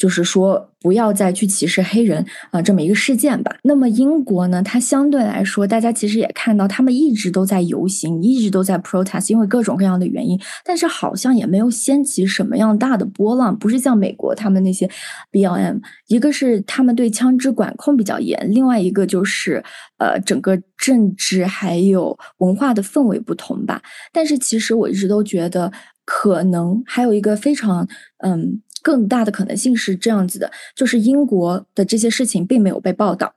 [0.01, 3.55] 就是说，不要再去歧视黑人啊，这么一个事件吧。
[3.61, 10.41] 那么英国呢，它相对来说，大家其实也看到，他们一直都在游行，一直都在 protest，因为各种各样的原因。
[10.65, 14.89] 但是好像也没有掀起什么样大的波浪，不是像美国他们那些
[15.31, 19.63] BLM，一个是他们对枪支管控比较严，另外一个就是
[19.99, 23.79] 呃，整个政治还有文化的氛围不同吧。
[24.11, 25.71] 但是其实我一直都觉得，
[26.05, 27.87] 可能还有一个非常
[28.25, 28.63] 嗯。
[28.81, 33.33] 更大的可能性是这样子的，就是英国的这些事情并没有被报道，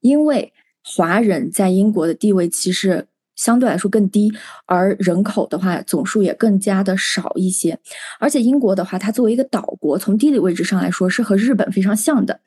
[0.00, 4.32] 因为华人在英国的地位其实相对来说更低，
[4.64, 7.78] 而人口的话总数也更加的少一些。
[8.18, 12.40] 而且英国的话，它作为一个岛国，从地理位置上来说是和日本非常像的，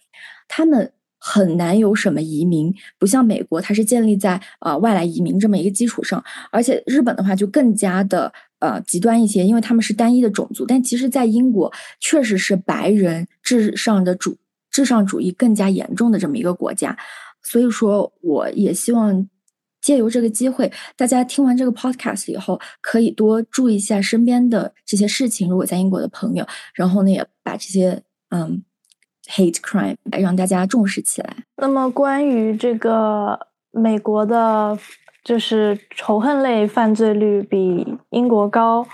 [0.47, 8.33] 他们很难有什么移民，不像美国，它是建立在呃外来移民这么一个基础上，而且日本的话就更加的。
[8.59, 14.35] 呃，极端一些，因为他们是单一的种族，但其实，在英国确实是白人至上的主
[14.69, 16.97] 至上主义更加严重的这么一个国家，
[17.41, 19.29] 所以说，我也希望
[19.81, 25.49] 借由这个机会，大家听完这个 podcast 以后，可以多注意一下身边的这些事情。
[25.49, 28.61] 如果在英国的朋友，然后呢，也把这些嗯
[29.27, 31.37] hate crime 让大家重视起来。
[31.55, 33.39] 那么，关于这个
[33.71, 34.77] 美国的。
[35.23, 38.85] 就是仇恨类犯罪率比英国高，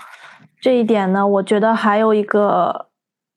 [0.60, 2.86] 这一点呢，我觉得还有一个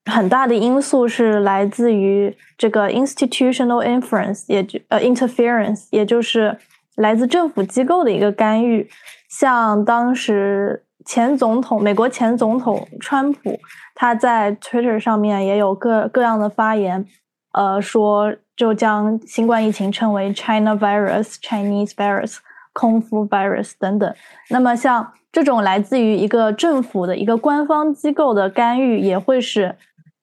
[0.05, 6.57] 很大的因素是来自于这个 institutional influence，也就呃 interference，也就是
[6.95, 8.89] 来自政府机构的一个干预。
[9.29, 13.59] 像当时前总统美国前总统川普，
[13.93, 17.05] 他在 Twitter 上面也有各各样的发言，
[17.53, 22.37] 呃，说就将新冠疫情称为 China virus，Chinese virus。
[22.79, 24.15] 空腹 virus 等等，
[24.49, 29.75] 那么像这种来自于一个政府的一个官方机构的干预，也会使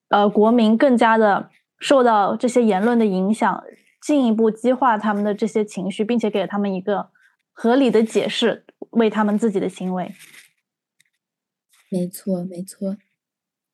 [0.08, 3.62] 呃国民更加的受到这些言论的影响，
[4.00, 7.10] 进一步激化他们的这些情绪，并且给他们一个
[7.52, 10.14] 合理的解释，为他们自己的行为。
[11.90, 12.96] 没错，没错，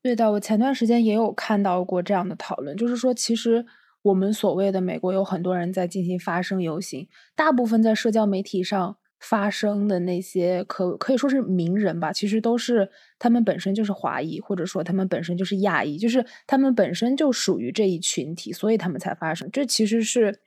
[0.03, 0.33] 对的。
[0.33, 3.64] 我前段时间也有看到过这样的讨论，就是说其实。
[4.03, 19.49] 我们所谓的美国有很多人在进行发声游行，大部分在社交媒体上发声的那些可可以说是名人吧，其实都是他们本身就是华裔，或者说他们本身就是亚裔，就是他们本身就属于这一群体，所以他们才发声。
[19.53, 20.41] 这其实是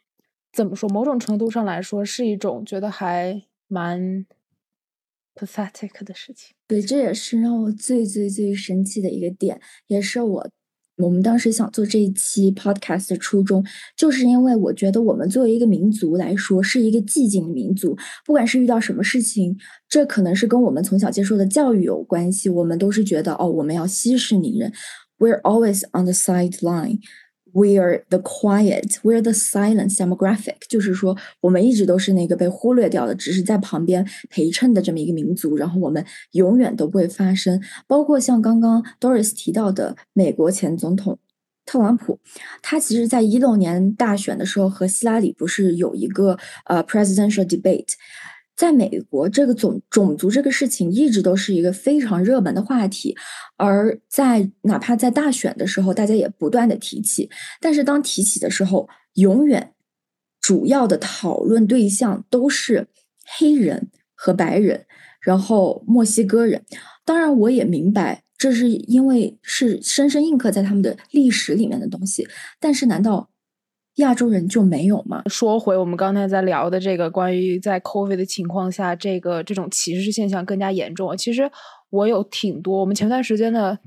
[0.52, 0.90] 怎么说？
[0.90, 4.26] 某种程度上来说，是一种觉得还蛮
[5.34, 6.54] pathetic 的事情。
[6.68, 10.50] 对，这也是让我最最最生气的一个点，也是我。
[10.98, 13.64] 我们当时想做这一期 podcast 的初衷，
[13.98, 17.98] 就是因为我觉得我们作为一个民族来说，是一个寂静的民族。
[18.26, 19.58] 不管是遇到什么事情，
[19.90, 22.50] 这可能是跟我们从小接受的教育有关系。
[22.50, 24.72] 我们都是觉得，哦，我们要息事宁人
[25.20, 27.00] ，we're always on the sideline。
[27.56, 35.56] We are the quiet, we are the silent demographic 就是说，我们一直都是那个被忽略掉的，只是在旁边陪衬的这么一个民族。
[35.56, 37.62] 然后我们永远都不会发声。
[37.88, 41.18] 包括像刚刚 Doris 提到的美国前总统
[41.66, 42.20] 特朗普，
[42.62, 47.94] 他其实在一六年大选的时候和希拉里不是有一个呃 presidential debate。
[48.56, 53.16] 在美国，这个种种族这个事情一直都是一个非常热门的话题，
[53.58, 57.30] 而在哪怕在大选的时候，大家也不断的提起。
[57.60, 59.74] 但是当提起的时候，永远
[60.40, 62.88] 主要的讨论对象都是
[63.26, 64.86] 黑人和白人，
[65.20, 66.64] 然后墨西哥人。
[67.04, 72.28] 当然，我也明白，这是因为是深深印刻在他们的历史里面的东西。
[72.60, 73.30] 但是，难道？
[73.96, 75.24] 亚洲人就没有吗？
[75.28, 81.16] 说回我们刚才在聊的这个关于在 COVID 的情况下，这个这种歧视现象更加严重。
[81.16, 81.50] 其实
[81.90, 83.80] 我有挺多，我们前段时间的，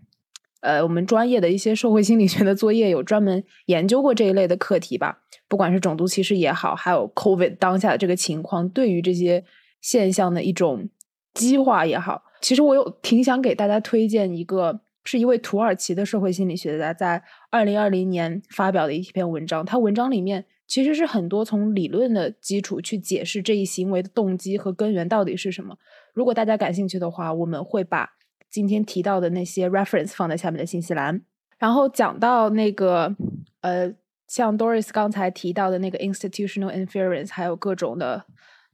[0.62, 5.18] 呃，我们专业的一些社会心理学的作业有专门研究过这一类的课题吧。
[5.47, 9.44] 不管是种族歧视也好，还有 COVID 当下的这个情况对于这些
[9.83, 10.88] 现象的一种
[11.35, 14.81] 激化也好，其实我有挺想给大家推荐一个。
[15.11, 19.64] 是一位土耳其的社会心理学家在二零二零年发表的一篇文章。
[19.64, 25.79] 他文章里面其实是很多从理论的基础去解释这一行为的动机和根源到底是什么。
[26.12, 28.11] 如果大家感兴趣的话，我们会把
[28.51, 31.23] 今天提到的那些 reference 放在下面的信息栏。
[31.59, 33.16] 然后讲到那个
[33.62, 33.90] 呃，
[34.27, 38.27] 像 Doris 刚才提到的那个 institutional inference，还有各种的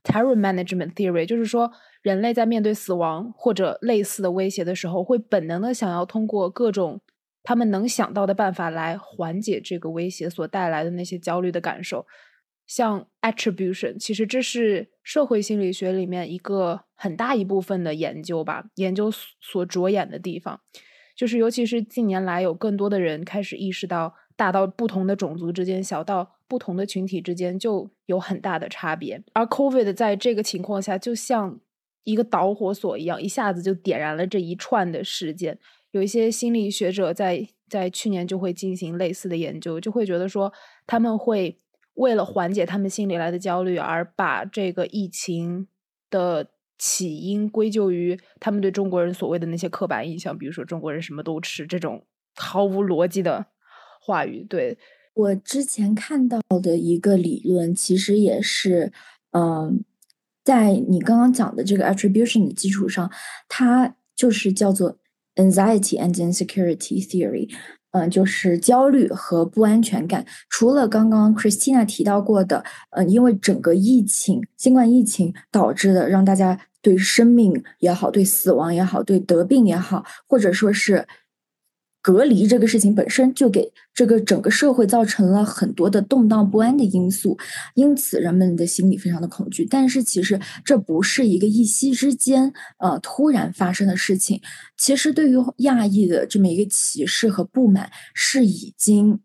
[0.02, 1.70] terror management theory，就是说。
[2.04, 7.00] 人类在面对死亡或者类似的威胁的时候，会本能的想要通过各种
[7.42, 12.06] 他们能想到的办法来缓解这个威胁所带来的那些焦虑的感受。
[12.66, 20.60] 像 attribution，其实这是社会心理学里面一个很大一部分的研究吧，研究所着眼的地方，
[21.16, 29.22] 就是尤其是近年来有更多的人开始意识到，大到不同的种族之间，小到不同的群体之间就有很大的差别。
[29.32, 31.60] 而 COVID 在这个情况下，就像
[32.04, 35.58] 一个导火索一样，一下子就点燃了这一串的事件。
[35.90, 40.52] 有一些心理学者在在去年就会进行类似的研究，就会觉得说，
[40.86, 41.60] 他们会
[41.94, 45.68] 为了缓解他们心里来的焦虑，而把这个疫情
[46.10, 53.46] 的起因归咎于他们对中国人所谓的那些刻板印象，比如说中国人什么都吃这种毫无逻辑的
[54.00, 54.44] 话语。
[54.44, 54.76] 对
[55.14, 58.92] 我之前看到的一个理论，其实也是，
[59.30, 59.84] 嗯。
[60.44, 63.10] 在你刚刚讲的这个 attribution 的基础上，
[63.48, 64.98] 它就是叫做
[65.36, 67.48] anxiety and insecurity theory，
[67.92, 70.24] 嗯，就是焦虑和不安全感。
[70.50, 81.06] 除了刚刚 Christina 提到过的，嗯，因为整个疫情，新冠疫情导致的，让大家对生命也好，对死亡也好，对得病也好，或者说是。
[82.04, 87.38] 隔离这个事情本身就给这个整个社会造成了很多的动荡不安的因素，
[87.74, 89.64] 因此人们的心理非常的恐惧。
[89.64, 94.38] 但是其实这不是一个一夕之间呃突然发生的事情，
[94.76, 99.20] 其实对于亚裔的这么一个歧视和不满是已经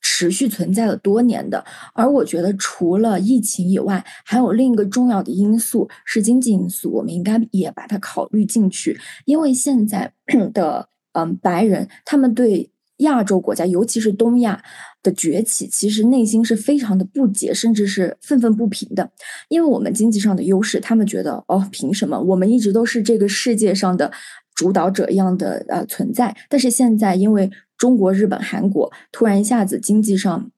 [0.00, 1.64] 持续存在了多年的。
[1.92, 10.12] 而我觉得除了疫情以外，还有另一个重要的因素是经济因素，我们应该也把它考虑进去，因为现在
[10.54, 10.91] 的。
[11.12, 14.62] 嗯，白人他们对亚洲国家，尤其是东亚
[15.02, 19.10] 的崛起，其实内心是非常的不解，甚至是愤愤不平的。
[19.48, 24.12] 因为我们经济上的优势，他们觉得哦，凭什么我们一直都是这个世界上的
[24.54, 26.36] 主导者一样的呃存在？
[26.48, 30.50] 但是现在，因为中国、日本、韩国突然一下子经济上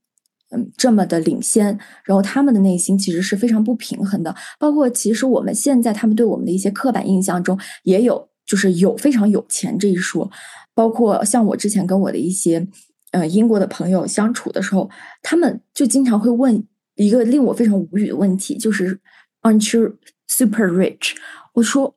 [0.51, 4.35] 嗯这么的领先，然后他们的内心其实是非常不平衡的。
[4.59, 8.29] 包括其实我们现在他们对我们的一些刻板印象中也有。
[8.47, 10.31] 就是有非常有钱这一说，
[10.75, 12.67] 包括像我之前跟我的一些
[13.13, 14.91] 呃英国的朋友相处的时候，
[15.23, 16.65] 他们就经常会问
[16.97, 19.01] 一个令我非常无语的问题，就是
[19.43, 21.15] Aren't you super rich？
[21.55, 21.95] 我说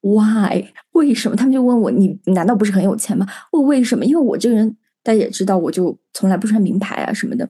[0.00, 0.66] Why？
[0.92, 1.36] 为什么？
[1.36, 3.26] 他们就问我你难道不是很有钱吗？
[3.52, 4.04] 我为什么？
[4.04, 7.48] 因为我这个人大家也知道，我就从来不穿名牌啊什么的，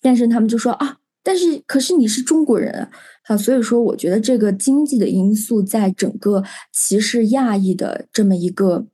[0.00, 0.98] 但是他们就说啊。
[1.24, 2.86] 但是，可是你是中国人
[3.24, 8.86] 啊，所以说，我觉得这个经济的因素在整个歧视亚裔的这么一个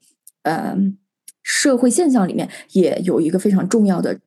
[0.44, 0.76] 呃
[1.42, 4.20] 社会现象里面，也有一个非常重要的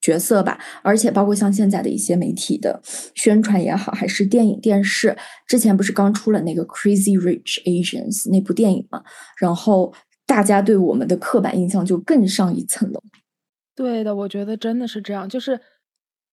[0.00, 0.58] 角色吧。
[0.82, 2.80] 而且，包括像现在的一些媒体的
[3.14, 5.14] 宣传也好，还是电影、电视，
[5.46, 9.02] 之前不是刚出了那个《Crazy Rich Asians》那部电影嘛？
[9.38, 9.92] 然后
[10.26, 13.02] 大家对我们的刻板印象就更上一层楼。
[13.76, 15.60] 对的，我觉得真的是这样，就是。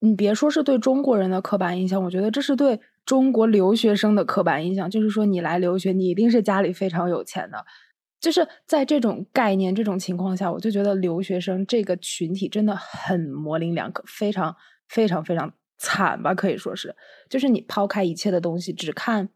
[0.00, 4.90] 你别说是对中国人的刻板印象，我觉得这是对中国留学生的刻板印象。
[4.90, 7.64] 就是说，你来留学，你一定是家里非常有钱的。
[8.18, 14.56] 就是在这种概念、这种情况下，我就觉得留学生这个群体真的很模棱两可，非常
[14.88, 16.94] 非常非常惨吧，可以说是。
[17.28, 19.28] 就是你抛开一切的东西，只看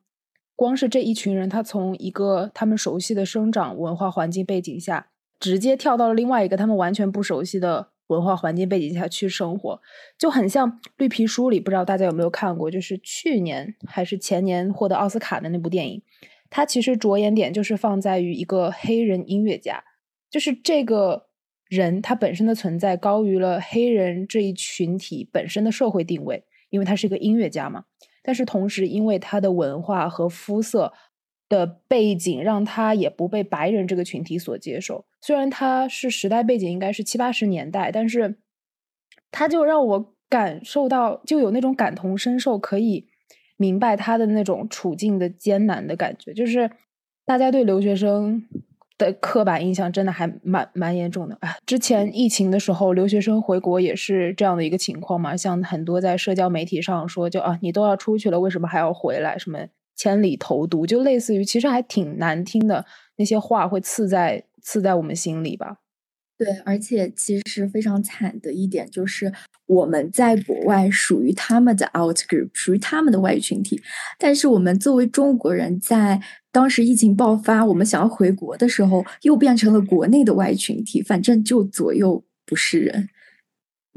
[0.56, 5.08] 光是这一群人，他从一个他们熟悉的生长文化环境背景下，
[5.38, 7.88] 直接跳到了另外一个他们完全不熟悉的。
[8.08, 9.80] 文化环境背景下去生活，
[10.18, 16.02] 就很像《绿皮书》里，不知道大家有没有看过，就是去年还是前年获得奥斯卡的那部电影。
[16.50, 19.82] 它其实着眼点就是放在于一个黑人音乐家，
[20.30, 21.26] 就是这个
[21.68, 27.84] 人他本身的存在高于了黑人这一群体本身的社会定位，因为他是一个音乐家嘛。
[28.22, 30.92] 但是同时，因为他的文化和肤色。
[31.48, 35.04] 的背景让他也不被白人这个群体所接受。
[35.20, 38.36] 虽然他是时代背景应该是七八十年代，但是
[39.30, 43.06] 他就让我感受到，就有那种感同身受，可以
[43.56, 46.32] 明白他的那种处境的艰难的感觉。
[46.32, 46.70] 就是
[47.24, 48.44] 大家对留学生
[48.98, 51.56] 的刻板印象真的还蛮蛮严重的啊！
[51.66, 55.36] 之前疫情的时候，留学生回国也是这样的一个情况嘛。
[55.36, 59.38] 像很多在社交媒体上说，就啊，你都要出去了，为什么还要回来？
[59.38, 59.58] 什么？
[59.96, 62.84] 千里投毒，就类似于，其实还挺难听的
[63.16, 65.78] 那些话，会刺在刺在我们心里吧。
[66.36, 69.32] 对，而且其实非常惨的一点就是，
[69.66, 73.80] 我们在国外属于他们的 out group，属于他们的外群体。
[74.18, 76.20] 但是我们作为中国人，在
[76.50, 81.00] 当时疫情爆发，我们想要回国的时候，又变成了国内的外群体。
[81.00, 83.08] 反正就左右不是人。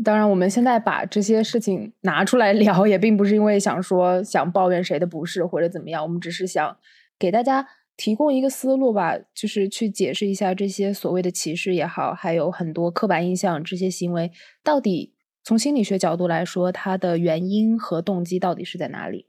[0.03, 6.77] 当然，我们现在把这些事情拿出来聊，也并不是因为想说想抱怨谁的不是或者怎么样，我们只是想
[7.17, 14.31] 给大家提供一个思路吧，就是去解释一下这些所谓的歧视也好，还有很多刻板印象这些行为，
[14.63, 19.25] 到底从心理学角度来说，它的原因和动机到底是在哪里。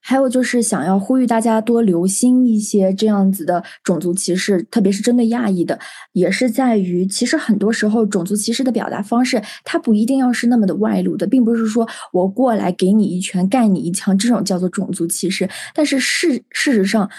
[0.00, 5.78] 还有就是想要呼吁大家多留心一些这样子的种族歧视，特别是针对亚裔的，
[6.12, 17.10] 也是在于其实很多时候种族歧视的表达方式，它不一定要是那么的外露的，并不是说我过来给你一拳干你一枪这种叫做种族歧视，但是事事实上，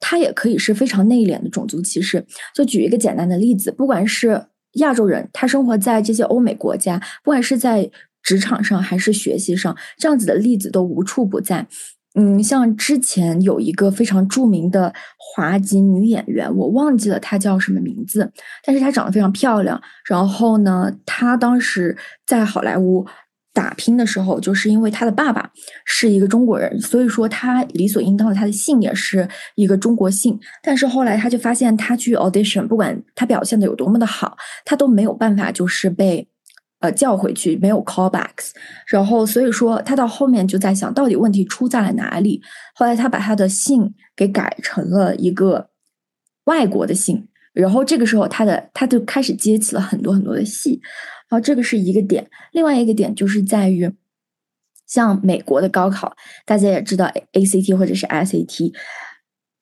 [0.00, 2.26] 它也可以是非常内敛的种族歧视。
[2.54, 7.90] 就举一个简单的例子，不管是亚洲人，他生活在这些欧美国家，不管是在
[8.22, 11.66] 职场上还是学习上，这样子的例子都无处不在。
[12.16, 18.32] 嗯，像之前有一个非常著名的华籍女演员，我忘记了她叫什么名字，
[18.64, 19.80] 但是她长得非常漂亮。
[20.08, 23.04] 然后呢，她当时在好莱坞
[23.52, 25.50] 打拼的时候，就是因为她的爸爸
[25.84, 30.38] 是一个中国人，所以说她理所应当的她的姓也是一个中国姓。
[30.62, 36.28] 但是后来她就发现，她去 audition，不管她表现的有多么的好，她都没有办法就是被。
[36.80, 38.50] 呃，叫回去没有 callbacks，
[38.86, 42.42] 然后所以说他到后面就在想到底问题出在了哪里。
[42.74, 45.70] 后来他把他的姓给改成了一个
[46.44, 50.78] 外国的姓，然后这个时候他的他就开始接起了很多很多的戏。
[51.30, 53.90] 然后这个是一个点，另外一个点就是在于
[54.86, 56.14] 像美国的高考，
[56.44, 58.74] 大家也知道 ACT 或者是 SAT，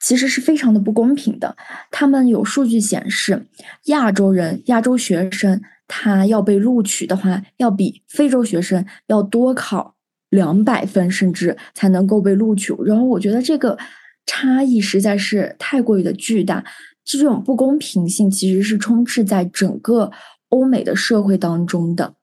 [0.01, 1.57] 其实是非常的不公平的。
[1.93, 3.47] 他们有数据显示，
[3.85, 5.63] 亚洲人、亚洲学生。
[5.95, 9.95] 他要被录取的话，要比非洲学生要多考
[10.31, 12.75] 两百分，甚至才能够被录取。
[12.87, 13.77] 然后我觉得这个
[14.25, 16.65] 差异实在是太过于的巨大，
[17.05, 20.11] 这种不公平性其实是充斥在整个
[20.49, 22.15] 欧美的社会当中的。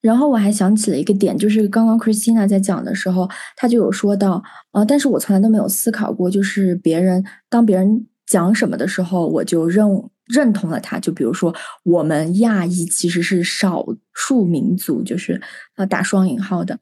[0.00, 4.42] 然后我还想起了一个点，就是刚刚 Christina 在讲的时候，他就有说到，
[4.72, 9.86] 呃，但是我从来都没有思考过，就是别人当别人讲什么的时候，我就认。
[10.32, 11.54] 认同了他，就比如说
[11.84, 15.40] 我们亚裔其实是少数民族，就是
[15.76, 16.80] 呃打双引号的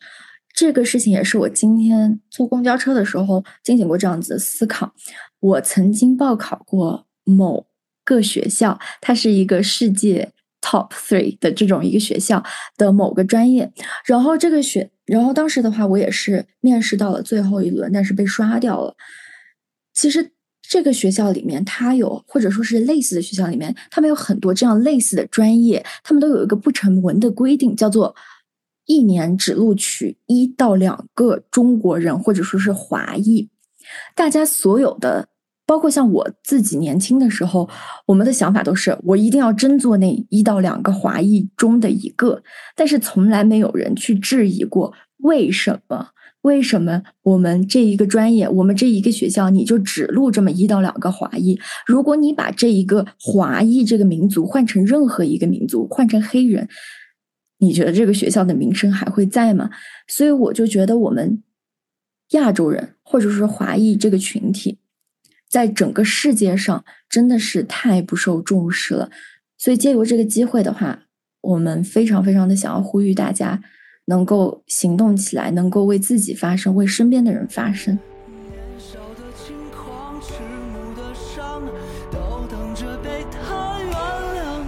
[0.54, 4.94] 这个事情，也是我今天坐公交车的时候进行过这样子的思考。
[5.40, 7.66] 我曾经报考过某
[8.04, 10.30] 个学校，它是一个世界
[10.60, 12.44] top three 的这种一个学校
[12.76, 13.72] 的某个专业，
[14.06, 18.94] 然后这个学，然后当时的话，我也是面试到了最后一轮，但是被刷掉了。
[19.92, 20.32] 其实。
[20.70, 28.14] 这个学校里面，它有或者说是类似的学校里面，他们有很多这样类似的专业，他们都有一个不成文的规定，叫做
[28.86, 33.48] 一年只录取一到两个中国人或者说是华裔。
[34.14, 35.26] 大家所有的，
[35.66, 37.68] 包括像我自己年轻的时候，
[38.06, 42.44] 我们的想法都是我一定要争做那一到两个华裔中的一个，
[42.76, 46.10] 但是从来没有人去质疑过为什么。
[46.42, 51.60] 为什么我们这一个专业，我们这一个学校，你就只录这么一到两个华裔？
[51.86, 56.66] 如果你把这一个华裔这个民族换成任何一个民族，换成黑人，
[57.58, 59.68] 你觉得这个学校的名声还会在吗？
[60.08, 61.42] 所以我就觉得我们
[62.30, 64.78] 亚洲人或者是华裔这个群体，
[65.46, 69.10] 在整个世界上真的是太不受重视了。
[69.58, 71.02] 所以借由这个机会的话，
[71.42, 73.60] 我们非常非常的想要呼吁大家。
[74.10, 77.96] 能够行动起来能够为自己发声为身边的人发声。
[78.50, 80.34] 年少的轻狂迟
[80.72, 81.62] 暮的伤
[82.10, 83.92] 都等着被他原
[84.34, 84.66] 谅。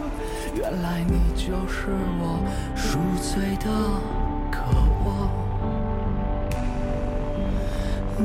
[0.55, 1.89] 原来你就是
[2.21, 2.39] 我
[2.77, 3.67] 赎罪的
[4.49, 4.63] 渴
[5.05, 5.11] 望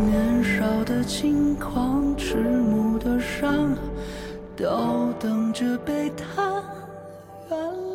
[0.05, 3.75] 年少的轻狂迟暮的伤
[4.55, 6.63] 都等着被他
[7.49, 7.86] 原谅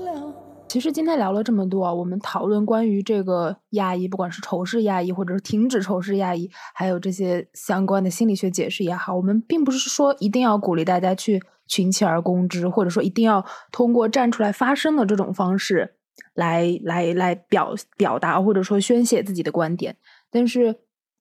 [0.73, 15.97] 其实今天聊了这么多，我们讨论关于这个亚裔，不管是仇视亚裔，或者是停止仇视亚裔，还有这些相关的心理学解释也好，我们并不是说一定要鼓励大家去群起而攻之，或者说一定要通过站出来发声的这种方式
[16.33, 19.99] 来来来表表达或者说宣泄自己的观点。
[20.31, 20.75] 但是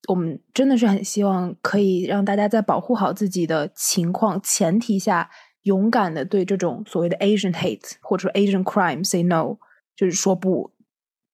[0.08, 5.28] 我们真的是很希望可以让大家在保护好自己的情况前提下。
[5.62, 9.56] 勇敢的对这种所谓的 Asian hate 或者 Asian crime say no，
[9.94, 10.72] 就是说不，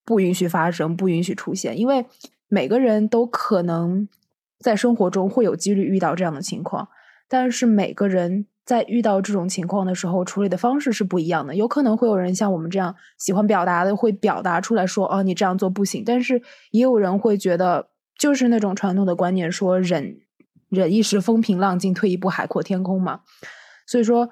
[0.04, 2.06] 不允许发生，不允许出现，因为
[2.48, 4.08] 每个人都可能
[4.58, 6.88] 在生活中会有几率遇到这样的情况，
[7.28, 11.54] 但是每个人在遇到这种情况的时候处理的方式是不一样的。
[11.54, 20.18] 有可能会有人像我们这样喜欢表达的，会表达出来说：“哦，你这样做不行。”但是也有人会觉得，就是那种传统的观念，说忍
[20.68, 23.20] 忍一时风平浪静，退一步海阔天空嘛。
[23.88, 24.28] 所以说，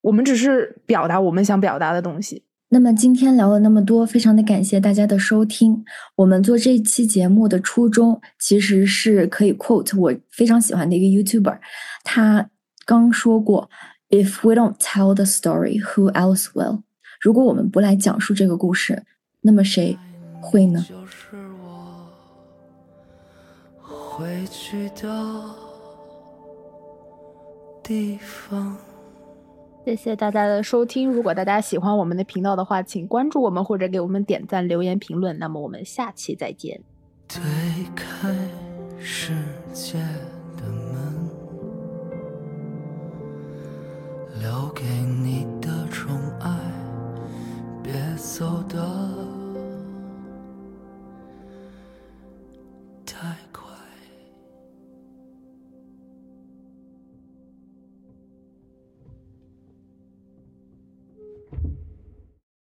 [0.00, 2.44] 我们只是表达我们想表达的东西。
[2.70, 5.84] 那么今天聊了那么多，非常的感谢大家的收听。
[6.16, 11.58] 我们做这期节目的初衷，其实是可以 quote 我非常喜欢的一个 YouTuber，
[12.04, 12.48] 他
[12.86, 13.68] 刚说过
[14.08, 16.80] ：“If we don't tell the story, who else will？”
[17.20, 19.02] 如果我们不来讲述这个故事，
[19.42, 19.98] 那么谁
[20.40, 20.82] 会呢？
[20.88, 22.08] 就是我
[23.82, 25.59] 回去的。
[27.90, 28.76] 地方。
[29.84, 36.80] 谢谢大家的收听如果大家喜欢我们的频道的话请关注我们或者给我们点赞留言评论那么我们下期再见。
[37.26, 37.42] 推
[37.96, 38.32] 开
[39.00, 39.32] 世
[39.72, 39.94] 界
[40.56, 41.28] 的门
[44.40, 46.48] 留给你的宠爱
[47.82, 48.78] 别走的
[53.04, 53.59] 太快。